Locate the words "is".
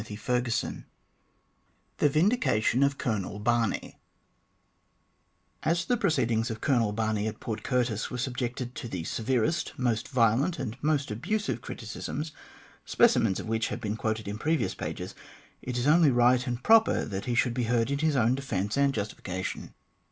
15.77-15.85